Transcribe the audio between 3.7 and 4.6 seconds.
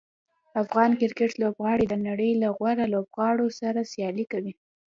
سیالي کوي.